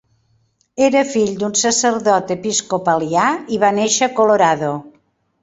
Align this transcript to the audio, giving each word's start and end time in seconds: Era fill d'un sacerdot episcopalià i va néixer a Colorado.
Era 0.85 1.03
fill 1.09 1.35
d'un 1.43 1.53
sacerdot 1.63 2.33
episcopalià 2.37 3.27
i 3.57 3.61
va 3.67 3.71
néixer 3.83 4.09
a 4.09 4.13
Colorado. 4.19 4.75